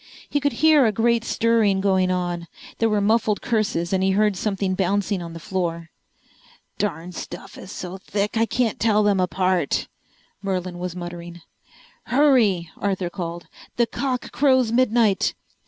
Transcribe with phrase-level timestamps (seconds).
[0.27, 2.47] He could hear a great stirring going on.
[2.79, 5.91] There were muffled curses and he heard something bouncing on the floor.
[6.79, 9.87] "Darn stuff is so thick I can't tell them apart,"
[10.41, 11.41] Merlin was muttering.
[12.05, 13.45] "Hurry!" Arthur called.
[13.75, 15.35] "The cock crows midnight!"